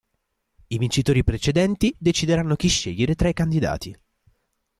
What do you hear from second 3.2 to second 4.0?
i candidati.